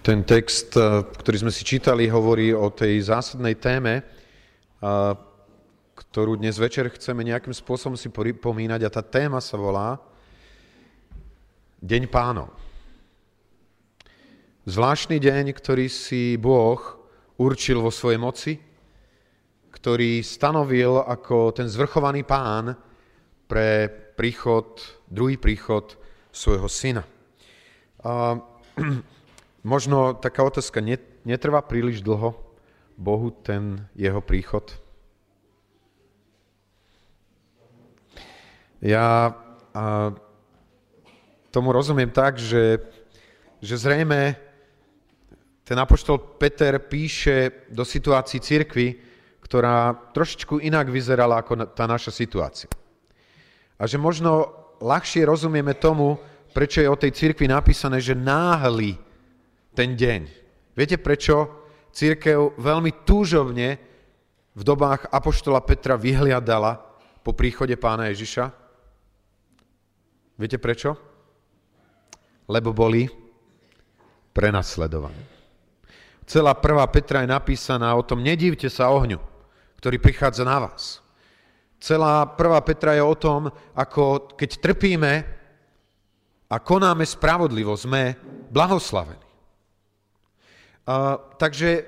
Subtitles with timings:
[0.00, 5.12] Ten text, eh, ktorý sme si čítali, hovorí o tej zásadnej téme, eh,
[5.92, 10.00] ktorú dnes večer chceme nejakým spôsobom si pripomínať a tá téma sa volá
[11.84, 12.48] Deň pánov.
[14.68, 16.80] Zvláštny deň, ktorý si Boh
[17.40, 18.52] určil vo svojej moci,
[19.72, 22.76] ktorý stanovil ako ten zvrchovaný pán
[23.48, 24.76] pre príchod,
[25.08, 25.96] druhý príchod
[26.32, 27.04] svojho syna.
[28.04, 28.36] A,
[29.62, 30.80] možno taká otázka,
[31.24, 32.36] netrvá príliš dlho
[32.96, 34.68] Bohu ten jeho príchod?
[38.80, 39.36] Ja
[39.76, 40.12] a,
[41.52, 42.80] tomu rozumiem tak, že,
[43.60, 44.38] že zrejme
[45.68, 48.98] ten apoštol Peter píše do situácií cirkvy,
[49.44, 52.70] ktorá trošičku inak vyzerala ako tá naša situácia.
[53.76, 54.50] A že možno
[54.80, 56.18] ľahšie rozumieme tomu,
[56.56, 59.09] prečo je o tej cirkvi napísané, že náhli
[59.80, 60.20] ten deň.
[60.76, 61.48] Viete prečo?
[61.88, 63.80] Církev veľmi túžovne
[64.52, 66.76] v dobách Apoštola Petra vyhliadala
[67.24, 68.52] po príchode pána Ježiša.
[70.36, 71.00] Viete prečo?
[72.44, 73.08] Lebo boli
[74.36, 75.24] prenasledovaní.
[76.28, 79.16] Celá prvá Petra je napísaná o tom, nedívte sa ohňu,
[79.80, 81.00] ktorý prichádza na vás.
[81.80, 85.12] Celá prvá Petra je o tom, ako keď trpíme
[86.52, 88.12] a konáme spravodlivo, sme
[88.52, 89.29] blahoslavení.
[91.38, 91.84] Takže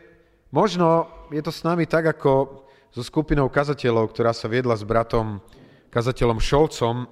[0.53, 5.41] možno je to s nami tak, ako so skupinou kazateľov, ktorá sa viedla s bratom
[5.89, 7.08] kazateľom Šolcom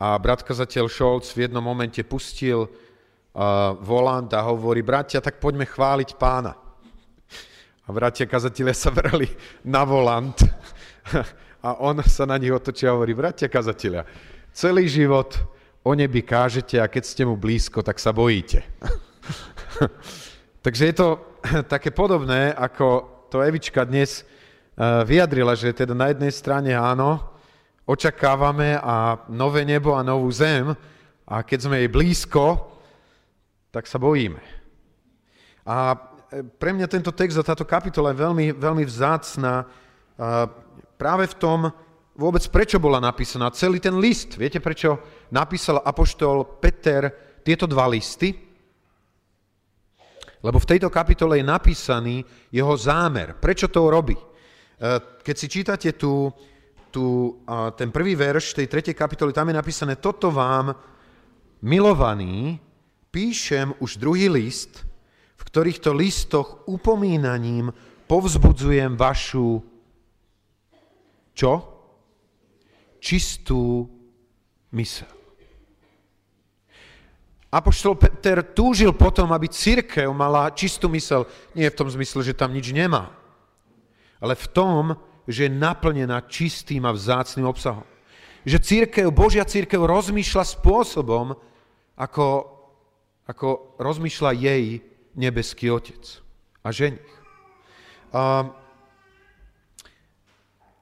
[0.00, 5.68] a brat kazateľ Šolc v jednom momente pustil uh, volant a hovorí, bratia, tak poďme
[5.68, 6.56] chváliť pána.
[7.84, 9.28] A bratia kazatelia sa vrali
[9.60, 10.40] na volant
[11.66, 14.08] a on sa na nich otočia a hovorí, bratia kazatelia,
[14.56, 15.36] celý život
[15.84, 18.64] o nebi kážete a keď ste mu blízko, tak sa bojíte.
[20.60, 21.08] Takže je to
[21.72, 27.32] také podobné, ako to Evička dnes eh, vyjadrila, že teda na jednej strane áno,
[27.88, 30.76] očakávame a nové nebo a novú zem
[31.24, 32.76] a keď sme jej blízko,
[33.72, 34.40] tak sa bojíme.
[35.64, 39.64] A eh, pre mňa tento text a táto kapitola je veľmi, veľmi vzácná
[41.00, 41.72] práve v tom,
[42.12, 43.48] vôbec prečo bola napísaná.
[43.56, 45.00] Celý ten list, viete prečo
[45.32, 47.08] napísal apoštol Peter
[47.40, 48.49] tieto dva listy?
[50.40, 53.36] Lebo v tejto kapitole je napísaný jeho zámer.
[53.36, 54.16] Prečo to robí?
[54.16, 54.24] E,
[55.20, 56.32] keď si čítate tu,
[56.90, 57.36] tu,
[57.76, 60.74] ten prvý verš tej tretej kapitoly, tam je napísané, toto vám,
[61.62, 62.58] milovaní,
[63.12, 64.82] píšem už druhý list,
[65.36, 67.70] v ktorýchto listoch upomínaním
[68.08, 69.62] povzbudzujem vašu
[71.40, 71.52] čo?
[73.00, 73.88] Čistú
[74.76, 75.19] mysel.
[77.50, 81.26] Apoštol Peter túžil potom, aby církev mala čistú mysel.
[81.50, 83.10] Nie v tom zmysle, že tam nič nemá,
[84.22, 84.94] ale v tom,
[85.26, 87.82] že je naplnená čistým a vzácným obsahom.
[88.46, 91.34] Že církev, Božia církev rozmýšľa spôsobom,
[91.98, 92.26] ako,
[93.26, 94.64] ako rozmýšľa jej
[95.18, 96.00] nebeský otec
[96.62, 97.12] a ženich.
[98.14, 98.54] Um,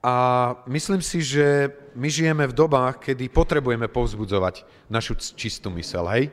[0.05, 0.15] a
[0.69, 6.31] myslím si, že my žijeme v dobách, kedy potrebujeme povzbudzovať našu čistú mysel, hej?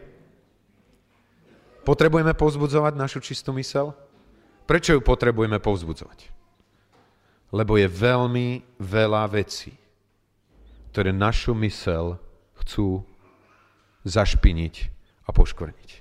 [1.85, 3.93] Potrebujeme povzbudzovať našu čistú mysel?
[4.65, 6.33] Prečo ju potrebujeme povzbudzovať?
[7.53, 9.69] Lebo je veľmi veľa vecí,
[10.89, 12.17] ktoré našu mysel
[12.57, 13.05] chcú
[14.01, 14.75] zašpiniť
[15.25, 15.91] a poškvrniť.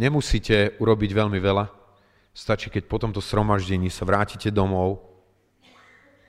[0.00, 1.68] Nemusíte urobiť veľmi veľa,
[2.32, 5.04] stačí, keď po tomto sromaždení sa vrátite domov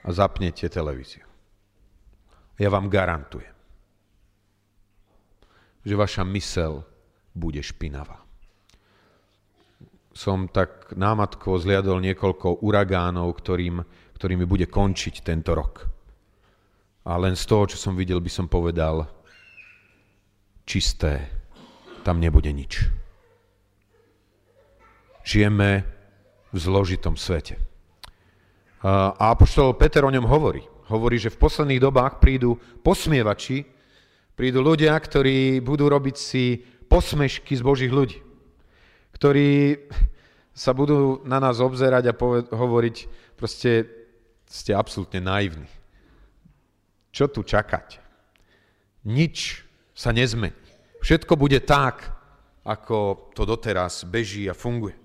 [0.04, 1.24] a zapnete televíziu.
[2.60, 3.56] Ja vám garantujem,
[5.88, 6.84] že vaša mysel
[7.34, 8.22] bude špinavá.
[10.14, 13.82] Som tak námatko zliadol niekoľko uragánov, ktorým,
[14.18, 15.90] ktorými bude končiť tento rok.
[17.04, 19.10] A len z toho, čo som videl, by som povedal,
[20.64, 21.28] čisté,
[22.06, 22.88] tam nebude nič.
[25.24, 25.84] Žijeme
[26.54, 27.58] v zložitom svete.
[28.84, 30.62] A apoštol Peter o ňom hovorí.
[30.92, 33.64] Hovorí, že v posledných dobách prídu posmievači,
[34.36, 38.20] prídu ľudia, ktorí budú robiť si posmešky z Božích ľudí.
[39.16, 39.80] Ktorí
[40.54, 42.96] sa budú na nás obzerať a poved- hovoriť,
[43.40, 43.90] proste
[44.46, 45.66] ste absolútne naivní.
[47.10, 47.98] Čo tu čakať?
[49.06, 50.56] Nič sa nezmení.
[51.02, 52.10] Všetko bude tak,
[52.64, 54.96] ako to doteraz beží a funguje.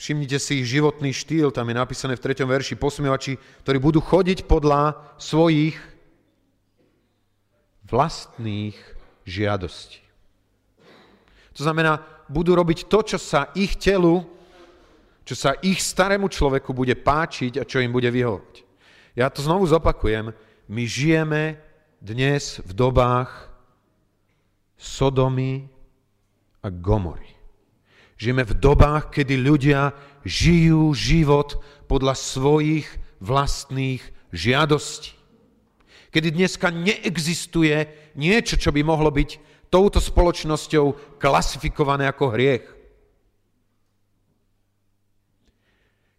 [0.00, 2.48] Všimnite si ich životný štýl, tam je napísané v 3.
[2.48, 3.36] verši, posmievači,
[3.66, 5.76] ktorí budú chodiť podľa svojich
[7.84, 8.78] vlastných
[9.28, 10.00] žiadostí.
[11.60, 14.24] To znamená, budú robiť to, čo sa ich telu,
[15.28, 18.64] čo sa ich starému človeku bude páčiť a čo im bude vyhovať.
[19.12, 20.32] Ja to znovu zopakujem.
[20.72, 21.60] My žijeme
[22.00, 23.52] dnes v dobách
[24.80, 25.68] Sodomy
[26.64, 27.28] a Gomory.
[28.16, 29.92] Žijeme v dobách, kedy ľudia
[30.24, 31.60] žijú život
[31.92, 32.88] podľa svojich
[33.20, 34.00] vlastných
[34.32, 35.12] žiadostí.
[36.08, 37.84] Kedy dneska neexistuje
[38.16, 42.66] niečo, čo by mohlo byť touto spoločnosťou klasifikované ako hriech.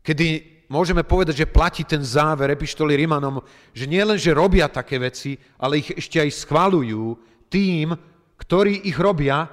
[0.01, 0.27] Kedy
[0.71, 3.43] môžeme povedať, že platí ten záver epištoly Rimanom,
[3.75, 7.19] že nie len, že robia také veci, ale ich ešte aj schvalujú
[7.51, 7.93] tým,
[8.39, 9.45] ktorí ich robia,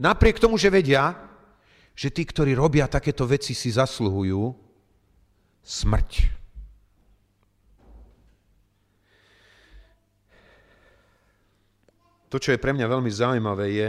[0.00, 1.14] napriek tomu, že vedia,
[1.94, 4.50] že tí, ktorí robia takéto veci, si zasluhujú
[5.62, 6.43] smrť.
[12.34, 13.86] To, čo je pre mňa veľmi zaujímavé, je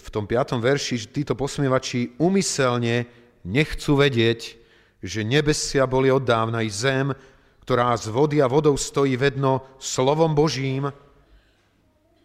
[0.00, 3.04] v tom piatom verši, že títo posmievači umyselne
[3.44, 4.56] nechcú vedieť,
[5.04, 7.12] že nebesia boli od dávna i zem,
[7.60, 10.88] ktorá z vody a vodou stojí vedno slovom Božím,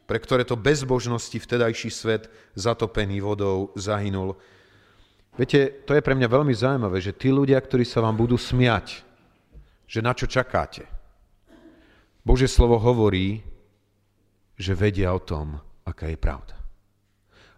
[0.07, 4.39] pre ktoré to bezbožnosti vtedajší svet zatopený vodou zahynul.
[5.35, 9.03] Viete, to je pre mňa veľmi zaujímavé, že tí ľudia, ktorí sa vám budú smiať,
[9.91, 10.87] že na čo čakáte.
[12.23, 13.50] Bože slovo hovorí,
[14.61, 16.55] že vedia o tom, aká je pravda.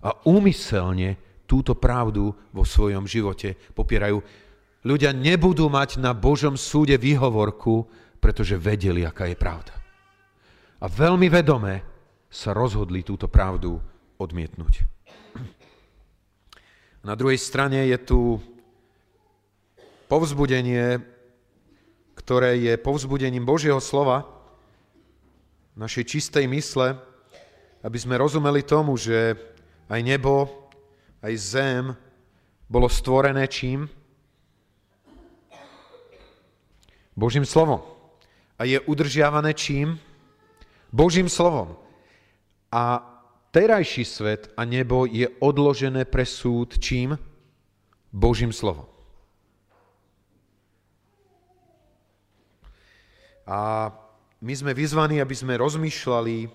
[0.04, 4.24] A úmyselne túto pravdu vo svojom živote popierajú.
[4.84, 7.88] Ľudia nebudú mať na Božom súde výhovorku,
[8.20, 9.76] pretože vedeli, aká je pravda.
[10.84, 11.84] A veľmi vedome
[12.28, 13.80] sa rozhodli túto pravdu
[14.20, 14.74] odmietnúť.
[17.08, 18.20] Na druhej strane je tu
[20.12, 21.00] povzbudenie,
[22.20, 24.28] ktoré je povzbudením Božieho slova,
[25.80, 26.98] našej čistej mysle,
[27.84, 29.36] aby sme rozumeli tomu, že
[29.90, 30.70] aj nebo,
[31.20, 31.84] aj zem
[32.70, 33.90] bolo stvorené čím?
[37.14, 37.82] Božím slovom.
[38.58, 40.00] A je udržiavané čím?
[40.94, 41.78] Božím slovom.
[42.74, 43.02] A
[43.54, 47.18] terajší svet a nebo je odložené pre súd čím?
[48.14, 48.90] Božím slovom.
[53.46, 53.90] A
[54.44, 56.52] my sme vyzvaní, aby sme rozmýšľali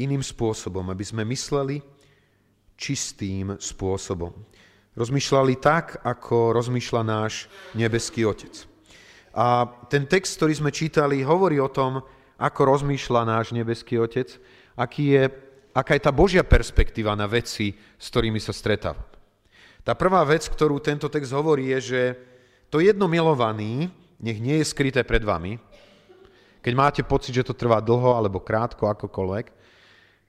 [0.00, 1.84] iným spôsobom, aby sme mysleli
[2.80, 4.32] čistým spôsobom.
[4.96, 8.64] Rozmýšľali tak, ako rozmýšľa náš nebeský Otec.
[9.36, 12.00] A ten text, ktorý sme čítali, hovorí o tom,
[12.40, 14.32] ako rozmýšľa náš nebeský Otec,
[14.72, 15.24] aký je,
[15.76, 19.04] aká je tá Božia perspektíva na veci, s ktorými sa stretáva.
[19.84, 22.02] Tá prvá vec, ktorú tento text hovorí, je, že
[22.72, 25.60] to jedno milovaný, nech nie je skryté pred vami,
[26.66, 29.54] keď máte pocit, že to trvá dlho alebo krátko, akokoľvek,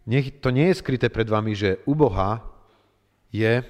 [0.06, 2.46] nech to nie je skryté pred vami, že u Boha
[3.34, 3.66] je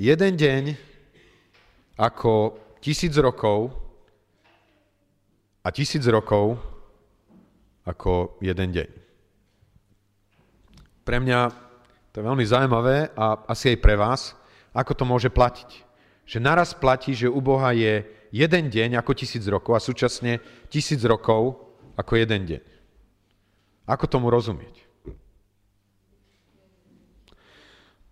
[0.00, 0.80] jeden deň
[2.00, 3.68] ako tisíc rokov
[5.60, 6.56] a tisíc rokov
[7.84, 8.88] ako jeden deň.
[11.04, 11.40] Pre mňa
[12.16, 14.32] to je veľmi zaujímavé a asi aj pre vás,
[14.72, 15.84] ako to môže platiť.
[16.24, 20.98] Že naraz platí, že u Boha je jeden deň ako tisíc rokov a súčasne tisíc
[21.06, 22.64] rokov ako jeden deň.
[23.86, 24.82] Ako tomu rozumieť?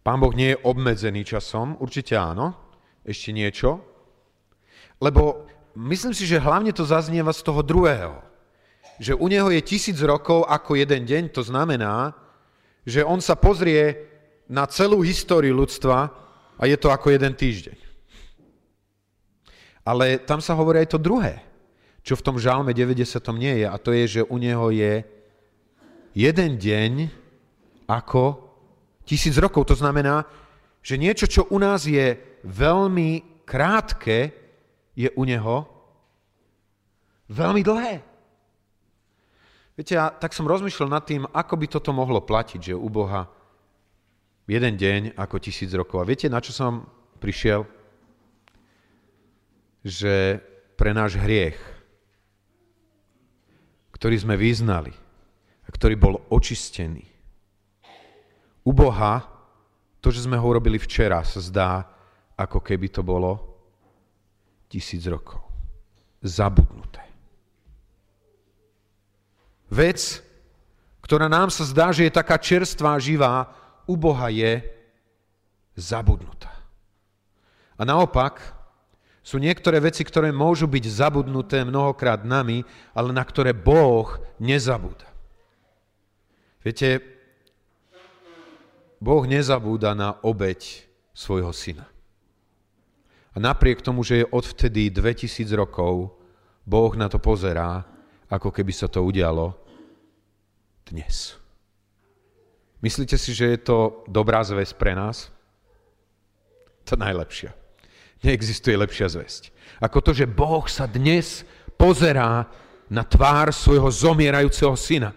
[0.07, 2.55] Pán Boh nie je obmedzený časom, určite áno,
[3.03, 3.83] ešte niečo,
[5.03, 8.23] lebo myslím si, že hlavne to zaznieva z toho druhého,
[9.03, 12.15] že u neho je tisíc rokov ako jeden deň, to znamená,
[12.87, 14.11] že on sa pozrie
[14.51, 16.11] na celú históriu ľudstva
[16.59, 17.92] a je to ako jeden týždeň.
[19.83, 21.43] Ale tam sa hovorí aj to druhé,
[22.07, 23.03] čo v tom žálme 90.
[23.35, 25.03] nie je, a to je, že u neho je
[26.15, 26.93] jeden deň
[27.91, 28.53] ako
[29.03, 29.75] tisíc rokov.
[29.75, 30.23] To znamená,
[30.83, 32.15] že niečo, čo u nás je
[32.47, 34.35] veľmi krátke,
[34.95, 35.67] je u neho
[37.33, 37.95] veľmi dlhé.
[39.73, 43.25] Viete, ja tak som rozmýšľal nad tým, ako by toto mohlo platiť, že u Boha
[44.45, 46.05] jeden deň ako tisíc rokov.
[46.05, 46.85] A viete, na čo som
[47.23, 47.65] prišiel?
[49.83, 50.39] Že
[50.79, 51.59] pre náš hriech,
[53.95, 54.95] ktorý sme vyznali
[55.63, 57.07] a ktorý bol očistený,
[58.63, 59.27] u Boha
[60.03, 61.87] to, že sme ho urobili včera, sa zdá,
[62.35, 63.39] ako keby to bolo
[64.67, 65.43] tisíc rokov.
[66.23, 67.03] Zabudnuté.
[69.71, 70.23] Vec,
[71.03, 73.51] ktorá nám sa zdá, že je taká čerstvá, živá,
[73.87, 74.63] u Boha je
[75.75, 76.51] zabudnutá.
[77.79, 78.39] A naopak,
[79.23, 85.07] sú niektoré veci, ktoré môžu byť zabudnuté mnohokrát nami, ale na ktoré Boh nezabúda.
[86.63, 86.99] Viete,
[88.99, 91.87] Boh nezabúda na obeď svojho syna.
[93.33, 96.15] A napriek tomu, že je odvtedy 2000 rokov,
[96.67, 97.83] Boh na to pozerá,
[98.27, 99.55] ako keby sa to udialo
[100.87, 101.39] dnes.
[102.83, 103.79] Myslíte si, že je to
[104.11, 105.31] dobrá zväzť pre nás?
[106.91, 107.62] To najlepšia.
[108.23, 109.51] Neexistuje lepšia zväzť.
[109.83, 111.43] Ako to, že Boh sa dnes
[111.75, 112.47] pozerá
[112.87, 115.11] na tvár svojho zomierajúceho syna.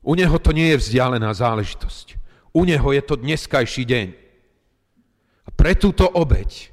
[0.00, 2.16] U neho to nie je vzdialená záležitosť.
[2.56, 4.08] U neho je to dneskajší deň.
[5.44, 6.72] A pre túto obeď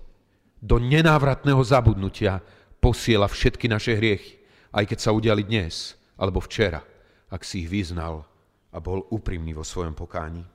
[0.64, 2.40] do nenávratného zabudnutia
[2.80, 4.40] posiela všetky naše hriechy,
[4.72, 6.80] aj keď sa udiali dnes alebo včera,
[7.28, 8.24] ak si ich vyznal
[8.72, 10.46] a bol úprimný vo svojom pokáni.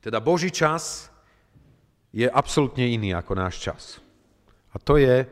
[0.00, 1.12] Teda Boží čas
[2.12, 3.82] je absolútne iný ako náš čas.
[4.72, 5.28] A to je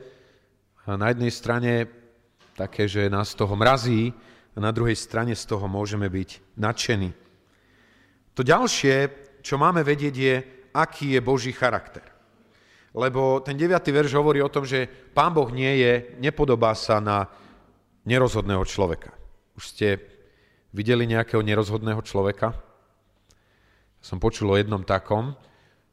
[0.86, 1.72] na jednej strane
[2.56, 4.14] také, že nás toho mrazí,
[4.56, 7.12] a na druhej strane z toho môžeme byť nadšení.
[8.32, 8.94] To ďalšie,
[9.44, 10.34] čo máme vedieť, je,
[10.72, 12.04] aký je Boží charakter.
[12.96, 13.76] Lebo ten 9.
[13.76, 17.28] verš hovorí o tom, že Pán Boh nie je, nepodobá sa na
[18.08, 19.12] nerozhodného človeka.
[19.60, 20.00] Už ste
[20.72, 22.56] videli nejakého nerozhodného človeka?
[24.00, 25.36] Som počul o jednom takom,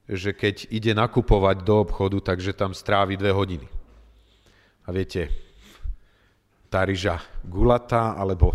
[0.08, 3.68] že keď ide nakupovať do obchodu, takže tam strávi dve hodiny.
[4.84, 5.32] A viete,
[6.68, 8.52] tá ryža gulatá, alebo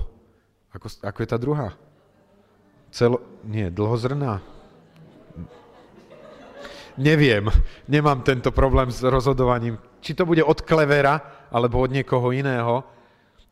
[0.68, 1.68] ako, ako je tá druhá?
[2.92, 4.44] Celo, nie, dlhozrná?
[6.98, 7.48] Neviem,
[7.86, 12.84] nemám tento problém s rozhodovaním, či to bude od klevera, alebo od niekoho iného.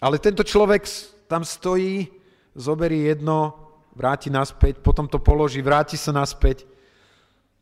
[0.03, 0.85] Ale tento človek
[1.31, 2.11] tam stojí,
[2.53, 3.55] zoberí jedno,
[3.97, 6.76] vráti naspäť, potom to položí, vráti sa naspäť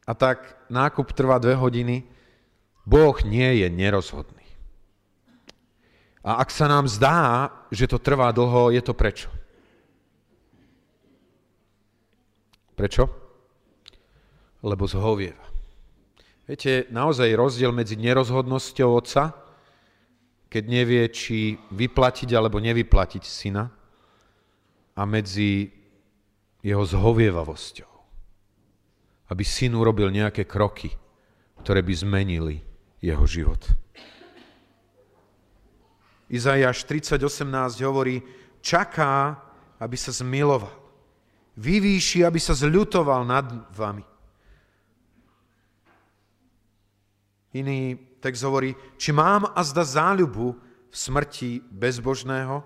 [0.04, 2.04] a tak nákup trvá dve hodiny,
[2.84, 4.44] Boh nie je nerozhodný.
[6.24, 9.28] A ak sa nám zdá, že to trvá dlho, je to prečo?
[12.76, 13.08] Prečo?
[14.64, 15.44] Lebo zhovieva.
[16.44, 19.32] Viete, naozaj rozdiel medzi nerozhodnosťou otca,
[20.52, 23.72] keď nevie, či vyplatiť alebo nevyplatiť syna,
[24.94, 25.74] a medzi
[26.62, 27.93] jeho zhovievavosťou
[29.34, 30.94] aby syn urobil nejaké kroky,
[31.66, 32.62] ktoré by zmenili
[33.02, 33.58] jeho život.
[36.30, 38.22] Izaiáš 30.18 hovorí,
[38.62, 39.34] čaká,
[39.82, 40.70] aby sa zmiloval.
[41.58, 44.06] Vyvýši, aby sa zľutoval nad vami.
[47.58, 50.46] Iný text hovorí, či mám a zda záľubu
[50.90, 52.62] v smrti bezbožného?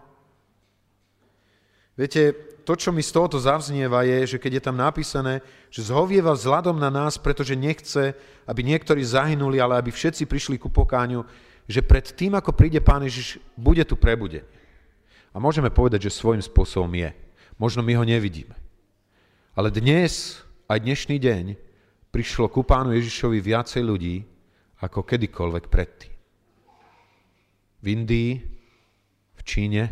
[1.97, 2.37] Viete,
[2.69, 5.41] to, čo mi z tohoto zavznieva, je, že keď je tam napísané,
[5.73, 8.13] že zhovieva vzhľadom na nás, pretože nechce,
[8.45, 11.25] aby niektorí zahynuli, ale aby všetci prišli ku pokáňu,
[11.65, 14.45] že pred tým, ako príde Pán Ježiš, bude tu prebudenie.
[15.33, 17.09] A môžeme povedať, že svojím spôsobom je.
[17.57, 18.53] Možno my ho nevidíme.
[19.57, 21.57] Ale dnes, aj dnešný deň,
[22.13, 24.29] prišlo ku Pánu Ježišovi viacej ľudí,
[24.85, 26.13] ako kedykoľvek predtým.
[27.81, 28.33] V Indii,
[29.33, 29.83] v Číne,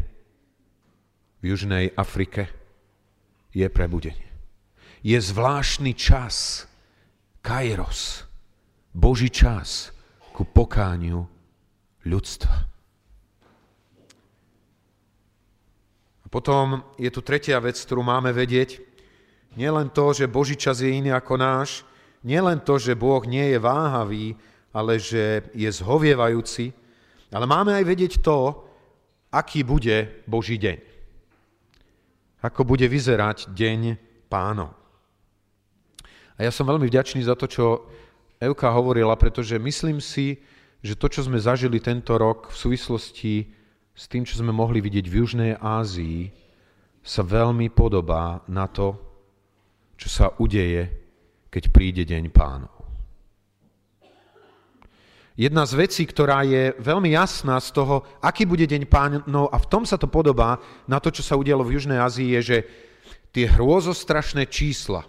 [1.40, 2.65] v Južnej Afrike,
[3.56, 4.28] je prebudenie.
[5.00, 6.68] Je zvláštny čas,
[7.40, 8.28] kairos,
[8.92, 9.96] Boží čas
[10.36, 11.24] ku pokániu
[12.04, 12.68] ľudstva.
[16.20, 18.82] A potom je tu tretia vec, ktorú máme vedieť.
[19.56, 21.80] Nielen to, že Boží čas je iný ako náš,
[22.20, 24.36] nielen to, že Boh nie je váhavý,
[24.76, 26.76] ale že je zhovievajúci,
[27.32, 28.68] ale máme aj vedieť to,
[29.32, 30.95] aký bude Boží deň
[32.46, 33.98] ako bude vyzerať deň
[34.30, 34.70] pánov.
[36.38, 37.64] A ja som veľmi vďačný za to, čo
[38.38, 40.38] Evka hovorila, pretože myslím si,
[40.84, 43.34] že to, čo sme zažili tento rok v súvislosti
[43.96, 46.28] s tým, čo sme mohli vidieť v Južnej Ázii,
[47.00, 48.92] sa veľmi podobá na to,
[49.96, 50.92] čo sa udeje,
[51.48, 52.75] keď príde deň pánov.
[55.36, 59.68] Jedna z vecí, ktorá je veľmi jasná z toho, aký bude deň pánov a v
[59.68, 60.56] tom sa to podobá
[60.88, 62.58] na to, čo sa udialo v Južnej Ázii, je, že
[63.36, 65.04] tie hrôzostrašné čísla,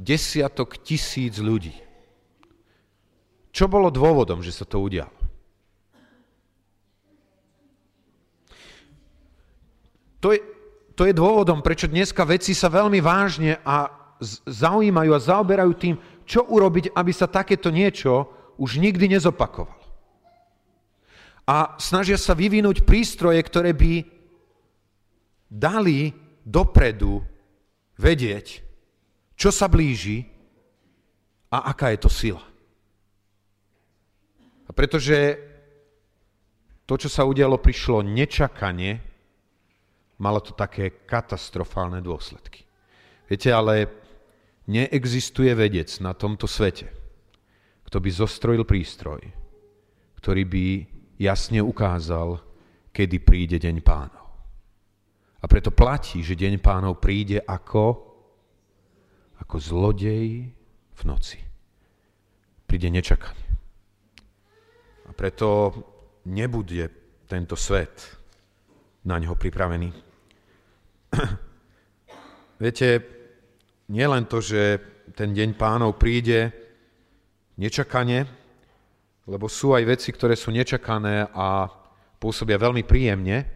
[0.00, 1.76] desiatok tisíc ľudí.
[3.52, 5.12] Čo bolo dôvodom, že sa to udialo?
[10.24, 10.40] To je,
[10.96, 13.92] to je dôvodom, prečo dneska veci sa veľmi vážne a
[14.48, 19.78] zaujímajú a zaoberajú tým, čo urobiť, aby sa takéto niečo už nikdy nezopakoval.
[21.48, 24.04] A snažia sa vyvinúť prístroje, ktoré by
[25.48, 26.12] dali
[26.44, 27.24] dopredu
[27.96, 28.60] vedieť,
[29.32, 30.28] čo sa blíži
[31.48, 32.44] a aká je to sila.
[34.68, 35.40] A pretože
[36.84, 39.08] to, čo sa udialo, prišlo nečakane
[40.18, 42.66] malo to také katastrofálne dôsledky.
[43.30, 43.86] Viete, ale
[44.66, 46.90] neexistuje vedec na tomto svete,
[47.88, 49.24] kto by zostrojil prístroj,
[50.20, 50.66] ktorý by
[51.16, 52.36] jasne ukázal,
[52.92, 54.28] kedy príde deň pánov.
[55.40, 57.84] A preto platí, že deň pánov príde ako,
[59.40, 60.52] ako zlodej
[60.92, 61.40] v noci.
[62.68, 63.48] Príde nečakanie.
[65.08, 65.72] A preto
[66.28, 66.92] nebude
[67.24, 68.04] tento svet
[69.08, 69.88] na ňo pripravený.
[72.60, 72.88] Viete,
[73.88, 74.76] nie len to, že
[75.16, 76.67] ten deň pánov príde
[77.58, 78.24] nečakane,
[79.28, 81.68] lebo sú aj veci, ktoré sú nečakané a
[82.16, 83.44] pôsobia veľmi príjemne.
[83.44, 83.46] E,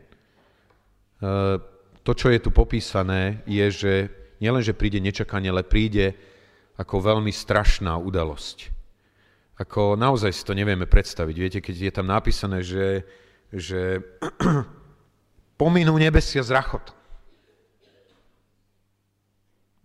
[2.02, 3.92] to, čo je tu popísané, je, že
[4.42, 6.12] nielen, že príde nečakanie, ale príde
[6.76, 8.74] ako veľmi strašná udalosť.
[9.62, 11.36] Ako naozaj si to nevieme predstaviť.
[11.38, 13.06] Viete, keď je tam napísané, že,
[13.54, 14.02] že
[15.62, 16.58] pominú nebesia z.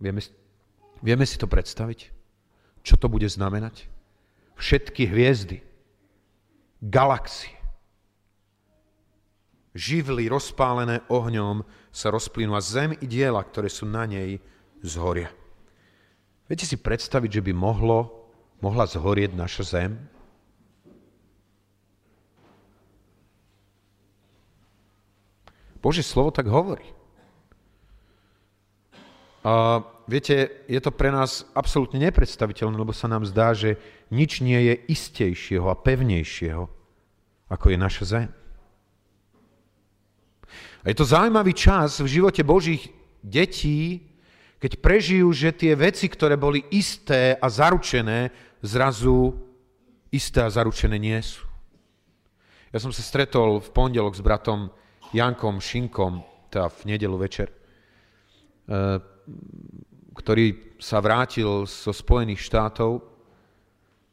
[0.02, 0.22] Vieme,
[1.02, 2.10] vieme si to predstaviť?
[2.82, 3.97] Čo to bude znamenať?
[4.58, 5.62] Všetky hviezdy,
[6.82, 7.54] galaxie,
[9.70, 11.62] živly rozpálené ohňom
[11.94, 14.42] sa rozplynú a zem i diela, ktoré sú na nej,
[14.82, 15.30] zhoria.
[16.50, 18.26] Viete si predstaviť, že by mohlo,
[18.58, 19.92] mohla zhorieť naša zem?
[25.78, 26.90] Bože slovo tak hovorí.
[29.46, 33.76] A viete, je to pre nás absolútne nepredstaviteľné, lebo sa nám zdá, že
[34.08, 36.64] nič nie je istejšieho a pevnejšieho,
[37.52, 38.28] ako je naša zem.
[40.82, 42.88] A je to zaujímavý čas v živote Božích
[43.20, 44.08] detí,
[44.58, 48.32] keď prežijú, že tie veci, ktoré boli isté a zaručené,
[48.64, 49.36] zrazu
[50.10, 51.44] isté a zaručené nie sú.
[52.72, 54.72] Ja som sa stretol v pondelok s bratom
[55.12, 56.20] Jankom Šinkom,
[56.52, 59.00] teda v nedelu večer, eh,
[60.18, 63.06] ktorý sa vrátil zo Spojených štátov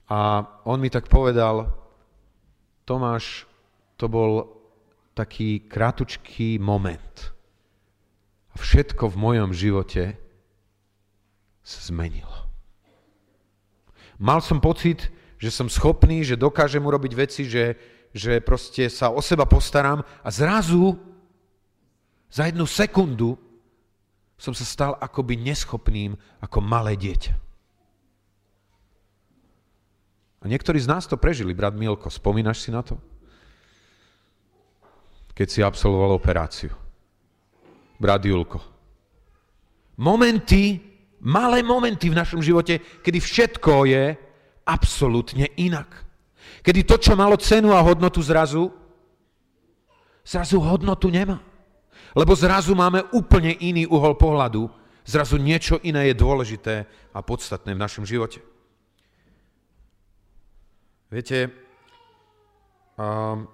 [0.05, 1.73] a on mi tak povedal,
[2.85, 3.49] Tomáš,
[3.97, 4.45] to bol
[5.17, 7.33] taký krátučký moment.
[8.53, 10.15] Všetko v mojom živote
[11.65, 12.45] sa zmenilo.
[14.21, 15.09] Mal som pocit,
[15.41, 17.75] že som schopný, že dokážem urobiť veci, že
[18.15, 20.95] že proste sa o seba postaram a zrazu
[22.31, 23.35] za jednu sekundu
[24.35, 27.33] som sa stal akoby neschopným ako malé dieťa.
[30.43, 32.05] A niektorí z nás to prežili, brat Milko.
[32.13, 33.01] Spomínaš si na to?
[35.33, 36.69] Keď si absolvoval operáciu.
[37.97, 38.61] Brat Julko.
[39.97, 40.77] Momenty,
[41.23, 44.03] malé momenty v našom živote, kedy všetko je
[44.67, 46.05] absolútne inak.
[46.61, 48.69] Kedy to, čo malo cenu a hodnotu zrazu,
[50.21, 51.41] zrazu hodnotu nemá.
[52.15, 54.71] Lebo zrazu máme úplne iný uhol pohľadu.
[55.03, 58.39] Zrazu niečo iné je dôležité a podstatné v našom živote.
[61.11, 61.51] Viete,
[62.97, 63.45] um,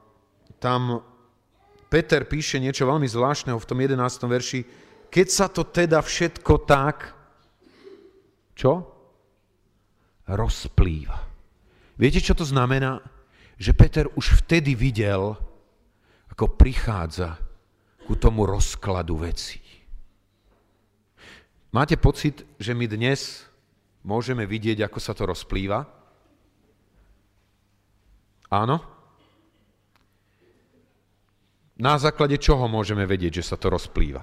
[0.62, 1.02] tam
[1.92, 4.00] Peter píše niečo veľmi zvláštneho v tom 11.
[4.30, 4.60] verši.
[5.12, 7.12] Keď sa to teda všetko tak,
[8.56, 8.72] čo?
[10.32, 11.20] Rozplýva.
[12.00, 13.04] Viete, čo to znamená?
[13.60, 15.36] Že Peter už vtedy videl,
[16.32, 17.51] ako prichádza
[18.06, 19.62] ku tomu rozkladu vecí.
[21.72, 23.48] Máte pocit, že my dnes
[24.04, 25.88] môžeme vidieť, ako sa to rozplýva?
[28.52, 28.84] Áno?
[31.80, 34.22] Na základe čoho môžeme vedieť, že sa to rozplýva?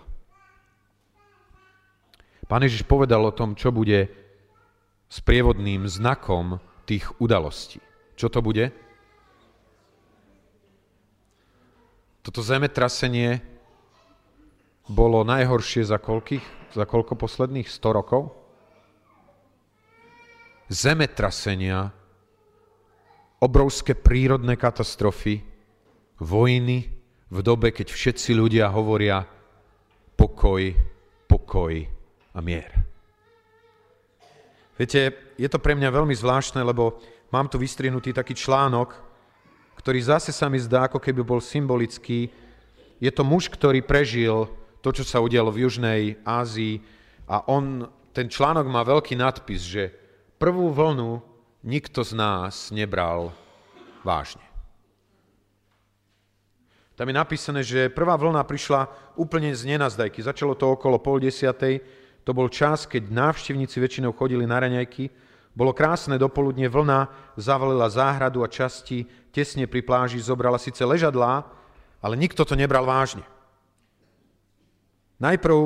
[2.45, 4.09] Pán Ježiš povedal o tom, čo bude
[5.09, 7.81] sprievodným znakom tých udalostí.
[8.17, 8.73] Čo to bude?
[12.21, 13.58] Toto zemetrasenie
[14.89, 18.33] bolo najhoršie za, koľkých, za koľko posledných 100 rokov?
[20.69, 21.93] Zemetrasenia,
[23.41, 25.45] obrovské prírodné katastrofy,
[26.19, 26.89] vojny
[27.29, 29.23] v dobe, keď všetci ľudia hovoria
[30.17, 30.73] pokoj,
[31.29, 31.73] pokoj
[32.35, 32.73] a mier.
[34.75, 36.99] Viete, je to pre mňa veľmi zvláštne, lebo
[37.29, 38.97] mám tu vystrihnutý taký článok,
[39.79, 42.31] ktorý zase sa mi zdá, ako keby bol symbolický.
[42.99, 46.81] Je to muž, ktorý prežil to, čo sa udialo v Južnej Ázii
[47.29, 49.91] a on, ten článok má veľký nadpis, že
[50.39, 51.21] prvú vlnu
[51.67, 53.35] nikto z nás nebral
[54.07, 54.43] vážne.
[56.99, 60.19] Tam je napísané, že prvá vlna prišla úplne z nenazdajky.
[60.19, 61.79] Začalo to okolo pol desiatej,
[62.27, 65.07] to bol čas, keď návštevníci väčšinou chodili na raňajky.
[65.55, 67.07] Bolo krásne dopoludne, vlna
[67.39, 71.47] zavalila záhradu a časti, tesne pri pláži zobrala síce ležadlá,
[72.03, 73.23] ale nikto to nebral vážne.
[75.19, 75.59] Najprv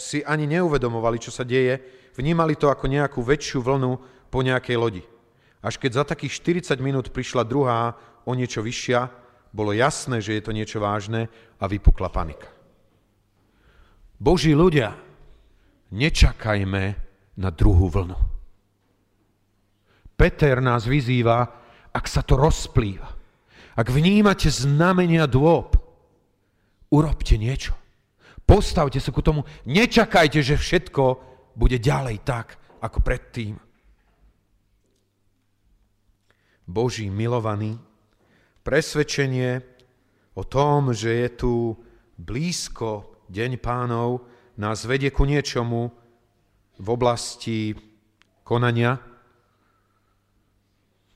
[0.00, 1.76] si ani neuvedomovali, čo sa deje,
[2.16, 3.92] vnímali to ako nejakú väčšiu vlnu
[4.32, 5.04] po nejakej lodi.
[5.60, 7.92] Až keď za takých 40 minút prišla druhá,
[8.24, 9.12] o niečo vyššia,
[9.52, 11.28] bolo jasné, že je to niečo vážne
[11.60, 12.48] a vypukla panika.
[14.20, 14.96] Boží ľudia,
[15.92, 16.84] nečakajme
[17.40, 18.16] na druhú vlnu.
[20.16, 21.48] Peter nás vyzýva,
[21.90, 23.08] ak sa to rozplýva,
[23.80, 25.72] ak vnímate znamenia dôb,
[26.92, 27.79] urobte niečo.
[28.50, 31.22] Postavte sa ku tomu, nečakajte, že všetko
[31.54, 33.54] bude ďalej tak, ako predtým.
[36.66, 37.78] Boží milovaný,
[38.66, 39.62] presvedčenie
[40.34, 41.54] o tom, že je tu
[42.18, 44.26] blízko Deň pánov,
[44.58, 45.86] nás vedie ku niečomu
[46.74, 47.70] v oblasti
[48.42, 48.98] konania,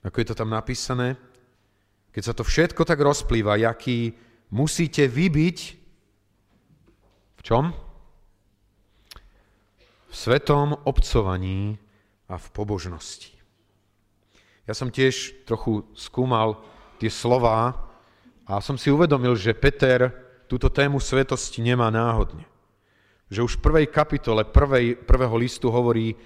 [0.07, 1.19] ako je to tam napísané,
[2.15, 4.15] keď sa to všetko tak rozplýva, jaký
[4.55, 5.84] musíte vybiť
[7.45, 7.69] čom?
[10.09, 11.77] V svetom obcovaní
[12.25, 13.37] a v pobožnosti.
[14.65, 16.57] Ja som tiež trochu skúmal
[16.97, 17.77] tie slova
[18.49, 20.09] a som si uvedomil, že Peter
[20.49, 22.49] túto tému svetosti nemá náhodne.
[23.29, 26.17] Že už v prvej kapitole prvej, prvého listu hovorí,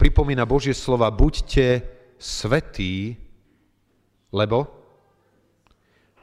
[0.00, 1.84] pripomína Božie slova, buďte
[2.16, 3.20] svetý,
[4.32, 4.64] lebo?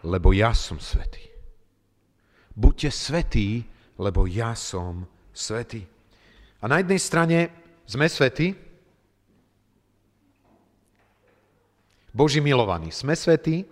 [0.01, 1.29] Lebo ja som svetý.
[2.57, 5.87] Buďte svetí, lebo ja som svetý.
[6.61, 7.39] A na jednej strane
[7.89, 8.53] sme svetí,
[12.11, 12.91] Boží milovaní.
[12.91, 13.63] Sme svetí,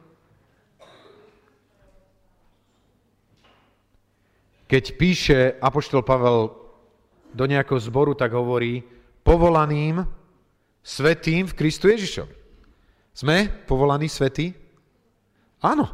[4.64, 6.56] keď píše Apoštol Pavel
[7.36, 8.80] do nejakého zboru, tak hovorí
[9.28, 10.08] povolaným
[10.80, 12.36] svetým v Kristu Ježišovi.
[13.12, 14.56] Sme povolaní svetí?
[15.60, 15.92] Áno.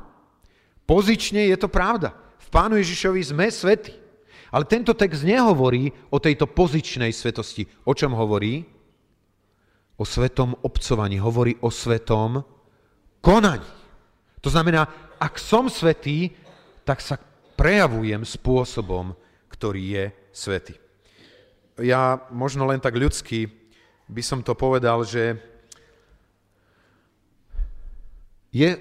[0.86, 2.14] Pozične je to pravda.
[2.38, 4.05] V Pánu Ježišovi sme svetí.
[4.54, 7.66] Ale tento text nehovorí o tejto pozičnej svetosti.
[7.86, 8.62] O čom hovorí?
[9.98, 11.18] O svetom obcovaní.
[11.18, 12.44] Hovorí o svetom
[13.24, 13.66] konaní.
[14.46, 14.86] To znamená,
[15.18, 16.30] ak som svetý,
[16.86, 17.18] tak sa
[17.58, 19.18] prejavujem spôsobom,
[19.50, 20.76] ktorý je svetý.
[21.82, 23.50] Ja možno len tak ľudsky
[24.06, 25.40] by som to povedal, že
[28.54, 28.80] je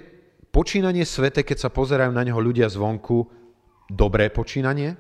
[0.54, 3.26] počínanie svete, keď sa pozerajú na neho ľudia zvonku,
[3.90, 4.94] dobré počínanie?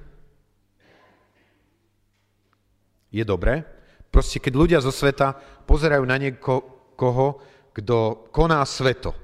[3.14, 3.62] Je dobré?
[4.10, 5.38] Proste, keď ľudia zo sveta
[5.70, 7.38] pozerajú na niekoho,
[7.70, 9.14] kto koná sveto,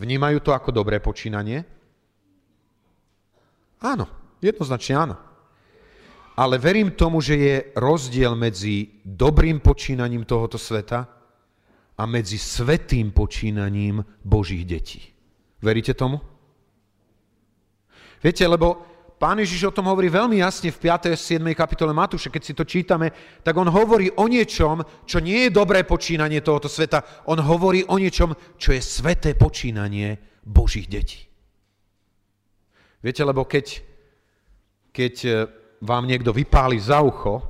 [0.00, 1.60] vnímajú to ako dobré počínanie?
[3.84, 4.08] Áno,
[4.40, 5.16] jednoznačne áno.
[6.34, 11.04] Ale verím tomu, že je rozdiel medzi dobrým počínaním tohoto sveta
[11.94, 15.04] a medzi svetým počínaním Božích detí.
[15.62, 16.18] Veríte tomu?
[18.24, 18.93] Viete, lebo
[19.24, 21.08] Pán Ježiš o tom hovorí veľmi jasne v 5.
[21.08, 21.40] a 7.
[21.56, 22.28] kapitole Matúša.
[22.28, 23.08] Keď si to čítame,
[23.40, 27.24] tak on hovorí o niečom, čo nie je dobré počínanie tohoto sveta.
[27.24, 31.24] On hovorí o niečom, čo je sveté počínanie Božích detí.
[33.00, 33.80] Viete, lebo keď,
[34.92, 35.14] keď
[35.80, 37.40] vám niekto vypáli za ucho,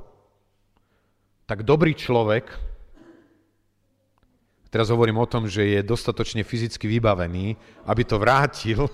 [1.43, 2.55] tak dobrý človek,
[4.71, 7.51] teraz hovorím o tom, že je dostatočne fyzicky vybavený,
[7.83, 8.87] aby to vrátil,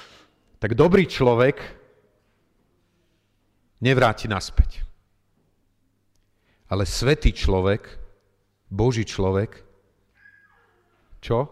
[0.64, 1.81] tak dobrý človek
[3.82, 4.86] nevráti naspäť.
[6.70, 7.98] Ale svetý človek,
[8.72, 9.60] Boží človek,
[11.20, 11.50] čo?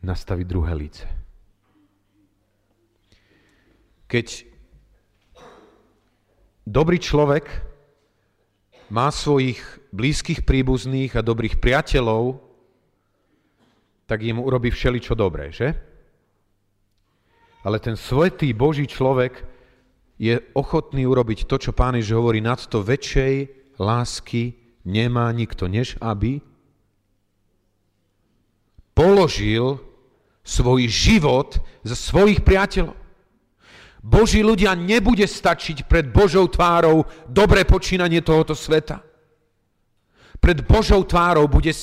[0.00, 1.04] Nastaví druhé líce.
[4.06, 4.46] Keď
[6.62, 7.44] dobrý človek
[8.88, 9.58] má svojich
[9.90, 12.38] blízkych príbuzných a dobrých priateľov,
[14.06, 15.74] tak im urobí všeličo dobré, že?
[17.66, 19.55] Ale ten svetý Boží človek
[20.16, 23.34] je ochotný urobiť to, čo Pán Ježiš hovorí, nad to väčšej
[23.76, 24.56] lásky
[24.88, 26.40] nemá nikto, než aby
[28.96, 29.76] položil
[30.40, 32.96] svoj život za svojich priateľov.
[34.06, 39.02] Boží ľudia nebude stačiť pred Božou tvárou dobré počínanie tohoto sveta.
[40.38, 41.74] Pred Božou tvárou bude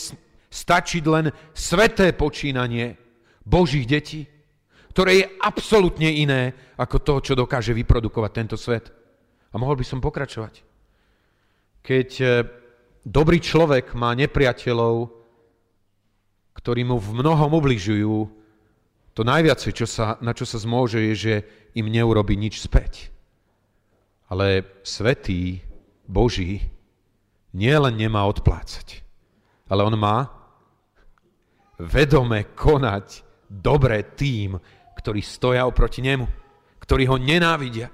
[0.48, 2.96] stačiť len sveté počínanie
[3.44, 4.24] Božích detí,
[4.94, 8.94] ktoré je absolútne iné ako to, čo dokáže vyprodukovať tento svet.
[9.50, 10.62] A mohol by som pokračovať.
[11.82, 12.26] Keď e,
[13.02, 15.10] dobrý človek má nepriateľov,
[16.54, 18.16] ktorí mu v mnohom ubližujú,
[19.14, 21.36] to najviac, čo sa, na čo sa zmôže, je, že
[21.74, 23.10] im neurobi nič späť.
[24.30, 25.62] Ale svetý
[26.06, 26.70] Boží
[27.54, 29.06] nie len nemá odplácať,
[29.70, 30.30] ale on má
[31.78, 33.22] vedome konať
[33.54, 34.58] dobre tým,
[35.04, 36.24] ktorí stoja oproti nemu,
[36.80, 37.92] ktorí ho nenávidia.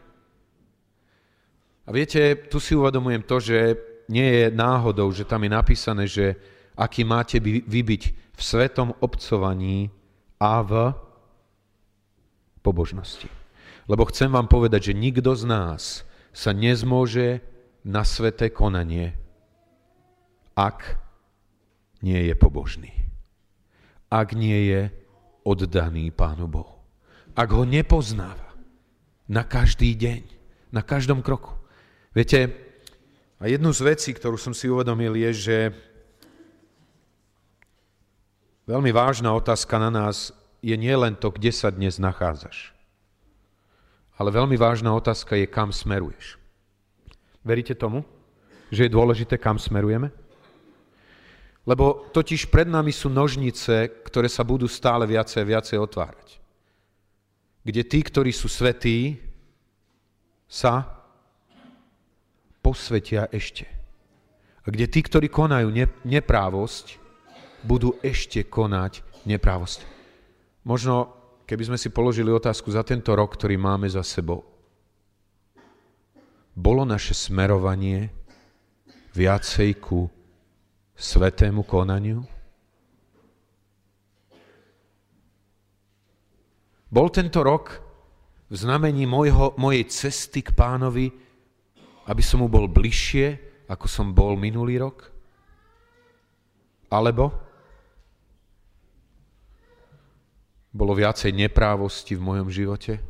[1.83, 3.57] A viete, tu si uvedomujem to, že
[4.13, 6.37] nie je náhodou, že tam je napísané, že
[6.77, 8.03] aký máte vybiť
[8.37, 9.89] v svetom obcovaní
[10.37, 10.93] a v
[12.61, 13.27] pobožnosti.
[13.89, 17.41] Lebo chcem vám povedať, že nikto z nás sa nezmôže
[17.81, 19.17] na sveté konanie,
[20.53, 21.01] ak
[22.05, 22.93] nie je pobožný.
[24.13, 24.81] Ak nie je
[25.41, 26.78] oddaný Pánu Bohu.
[27.37, 28.49] Ak ho nepoznáva
[29.29, 30.21] na každý deň,
[30.73, 31.53] na každom kroku.
[32.13, 32.49] Viete,
[33.39, 35.57] a jednu z vecí, ktorú som si uvedomil, je, že
[38.67, 42.75] veľmi vážna otázka na nás je nielen to, kde sa dnes nachádzaš.
[44.19, 46.35] Ale veľmi vážna otázka je, kam smeruješ.
[47.39, 48.03] Veríte tomu,
[48.67, 50.11] že je dôležité, kam smerujeme?
[51.63, 56.38] Lebo totiž pred nami sú nožnice, ktoré sa budú stále viacej a viacej otvárať.
[57.69, 59.21] Kde tí, ktorí sú svetí,
[60.49, 60.89] sa
[62.65, 63.69] posvetia ešte.
[64.65, 65.69] A kde tí, ktorí konajú
[66.01, 66.97] neprávosť,
[67.61, 69.85] budú ešte konať neprávosť.
[70.65, 71.13] Možno
[71.45, 74.41] keby sme si položili otázku za tento rok, ktorý máme za sebou.
[76.57, 78.09] Bolo naše smerovanie
[79.13, 80.09] viacej ku
[80.97, 82.38] svetému konaniu?
[86.89, 87.77] Bol tento rok
[88.49, 91.13] v znamení mojho, mojej cesty k pánovi,
[92.09, 93.37] aby som mu bol bližšie,
[93.69, 95.13] ako som bol minulý rok?
[96.89, 97.49] Alebo
[100.69, 103.01] Bolo viacej neprávosti v mojom živote?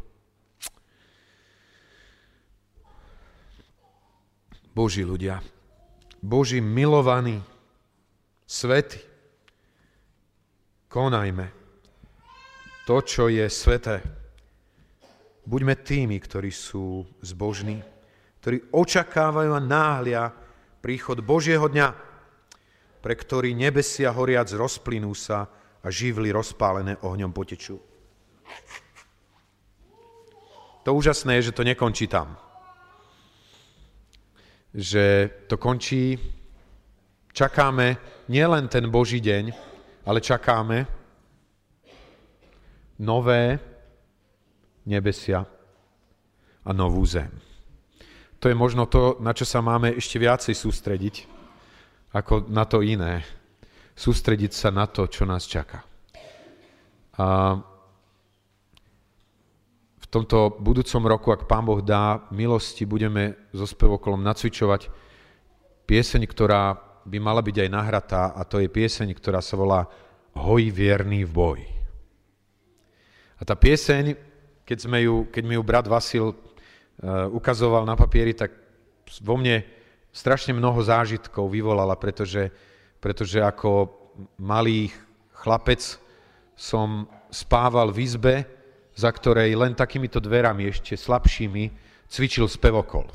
[4.72, 5.44] Boží ľudia,
[6.24, 7.44] Boží milovaní,
[8.48, 9.04] svety,
[10.88, 11.59] konajme
[12.90, 14.02] to, čo je sveté.
[15.46, 17.86] Buďme tými, ktorí sú zbožní,
[18.42, 20.34] ktorí očakávajú a náhlia
[20.82, 21.94] príchod Božieho dňa,
[22.98, 25.46] pre ktorý nebesia horiac rozplynú sa
[25.86, 27.78] a živly rozpálené ohňom potečú.
[30.82, 32.42] To úžasné je, že to nekončí tam.
[34.74, 36.18] Že to končí,
[37.38, 38.02] čakáme
[38.34, 39.54] nielen ten Boží deň,
[40.10, 40.99] ale čakáme
[43.00, 43.58] nové
[44.84, 45.48] nebesia
[46.64, 47.32] a novú zem.
[48.40, 51.16] To je možno to, na čo sa máme ešte viacej sústrediť,
[52.16, 53.24] ako na to iné
[54.00, 55.84] sústrediť sa na to, čo nás čaká.
[57.20, 57.60] A
[60.00, 64.88] v tomto budúcom roku, ak Pán Boh dá milosti, budeme so spevokolom nacvičovať
[65.84, 69.92] pieseň, ktorá by mala byť aj nahratá a to je pieseň, ktorá sa volá
[70.40, 71.79] Hoj vierný v boji.
[73.40, 74.20] A tá pieseň,
[74.68, 76.36] keď, sme ju, keď mi ju brat Vasil uh,
[77.32, 78.52] ukazoval na papieri, tak
[79.24, 79.64] vo mne
[80.12, 82.52] strašne mnoho zážitkov vyvolala, pretože
[83.00, 83.88] pretože ako
[84.36, 84.92] malý
[85.32, 85.80] chlapec
[86.60, 88.36] som spával v izbe,
[88.92, 91.72] za ktorej len takýmito dverami ešte slabšími
[92.12, 93.08] cvičil spevokol.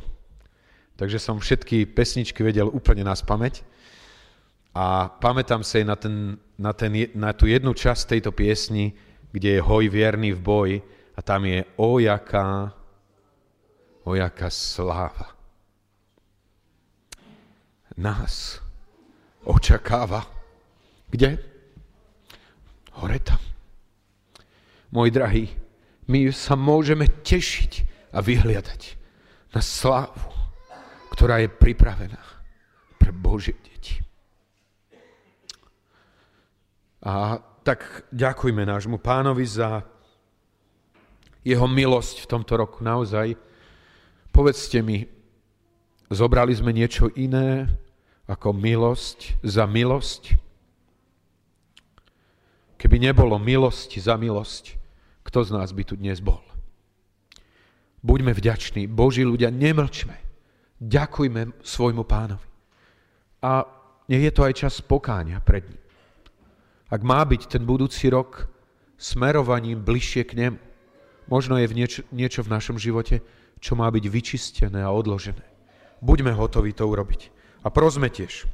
[0.97, 3.61] Takže som všetky pesničky vedel úplne na spameť.
[4.75, 6.15] A pamätám sa aj na, ten,
[6.57, 8.97] na, ten, na tú jednu časť tejto piesni,
[9.35, 10.77] kde je hoj vierný v boji
[11.19, 12.71] a tam je o jaká,
[14.07, 15.35] o jaká sláva.
[17.99, 18.63] Nás
[19.43, 20.23] očakáva.
[21.11, 21.39] Kde?
[22.95, 23.43] Hore tam.
[24.95, 25.51] Môj drahý,
[26.07, 27.73] my sa môžeme tešiť
[28.15, 28.83] a vyhliadať
[29.51, 30.31] na slávu,
[31.11, 32.23] ktorá je pripravená
[33.03, 33.99] pre Božie deti.
[37.03, 39.81] A tak ďakujme nášmu pánovi za
[41.41, 42.85] jeho milosť v tomto roku.
[42.85, 43.41] Naozaj,
[44.29, 45.09] povedzte mi,
[46.13, 47.69] zobrali sme niečo iné,
[48.29, 50.37] ako milosť za milosť.
[52.81, 54.77] Keby nebolo milosti za milosť,
[55.25, 56.45] kto z nás by tu dnes bol?
[58.05, 60.21] Buďme vďační, Boží ľudia, nemlčme.
[60.85, 62.45] Ďakujme svojmu pánovi.
[63.41, 63.65] A
[64.13, 65.84] nech je to aj čas pokáňa pred ním.
[66.95, 68.47] Ak má byť ten budúci rok
[68.95, 70.59] smerovaním bližšie k nemu,
[71.27, 73.19] možno je v niečo, niečo v našom živote,
[73.59, 75.43] čo má byť vyčistené a odložené.
[75.99, 77.35] Buďme hotoví to urobiť.
[77.67, 78.47] A prosme tiež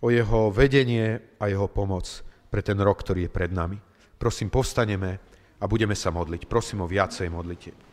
[0.00, 2.08] o jeho vedenie a jeho pomoc
[2.48, 3.76] pre ten rok, ktorý je pred nami.
[4.16, 5.20] Prosím, povstaneme
[5.60, 6.48] a budeme sa modliť.
[6.48, 7.87] Prosím o viacej modlite.